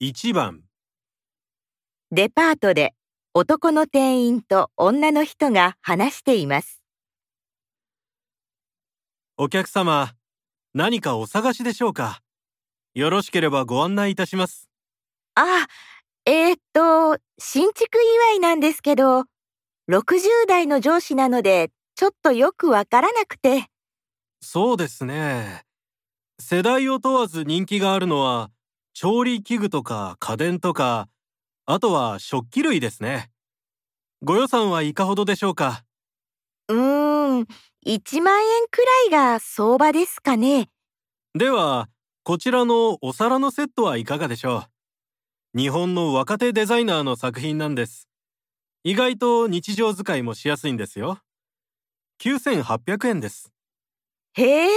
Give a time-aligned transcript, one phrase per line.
[0.00, 0.62] 1番
[2.12, 2.94] デパートで
[3.34, 6.80] 男の店員と女の人が話しています。
[9.36, 10.12] お客様
[10.72, 12.20] 何かお探しでしょうか？
[12.94, 14.68] よろしければご案内いたします
[15.34, 15.66] あ、
[16.24, 19.24] えー、っと、新築祝いなんですけど、
[19.90, 23.66] 60代の上司なので、ちょっとよくわからなくて。
[24.40, 25.64] そうですね
[26.38, 28.52] 世代を問わず人気があるのは
[29.00, 31.08] 調理器具とか家電とか
[31.66, 33.30] あとは食器類ですね。
[34.24, 35.84] ご予算はいかほどでしょうか？
[36.66, 37.46] うーん、
[37.86, 40.68] 1万円くらいが相場ですかね。
[41.38, 41.88] では
[42.24, 44.64] こちらのお皿のセットはいかがでしょ
[45.54, 45.58] う？
[45.58, 48.08] 日本の若手デザイナーの作品なんです。
[48.82, 51.20] 意外と日常使いもしやすいんですよ。
[52.18, 53.52] 9800円です。
[54.32, 54.68] へえ、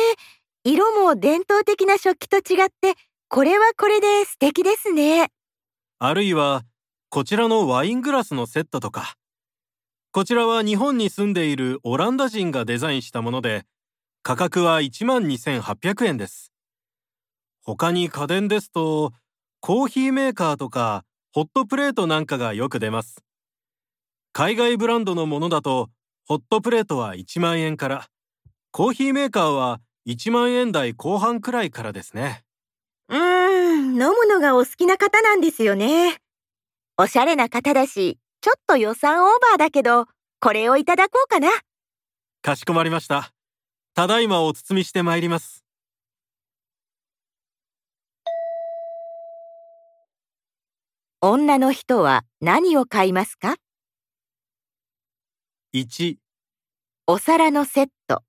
[0.64, 2.94] 色も伝統的な食器と違って、
[3.34, 5.32] これはこれで素敵ですね。
[6.00, 6.64] あるいは
[7.08, 9.16] こちらのワイングラスのセットとか。
[10.12, 13.64] こちらは日本に住んでいるオランダ人がデザインしたもので
[14.22, 16.52] 価格は12,800円です。
[17.64, 19.14] 他に家電ですと
[19.62, 23.24] コーヒーメーカーとかホットプレートなんかがよく出ます。
[24.34, 25.90] 海外ブランドのものだと
[26.28, 28.08] ホットプレートは1万円から。
[28.72, 32.44] コーヒーメーカーは1万円台後半くらいからですね。
[33.12, 36.18] うーん、飲むのがお好きな方なんですよね。
[36.98, 40.06] おしゃれな方だし、ちょっと予算オーバーだけど、
[40.40, 41.50] これをいただこうかな。
[42.42, 43.34] かしこまりました。
[43.94, 45.66] ただいまお包みしてまいります。
[51.20, 53.58] 女の人は何を買いますか
[55.74, 56.16] ？1、
[57.08, 58.24] お皿のセット、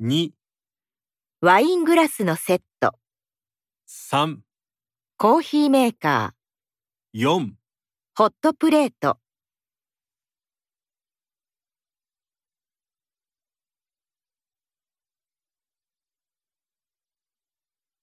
[0.00, 0.30] 2、
[1.42, 2.94] ワイングラスのセット、
[3.86, 4.38] 3、
[5.18, 7.52] コーヒーメーカー、4
[8.16, 9.18] ホットプレート。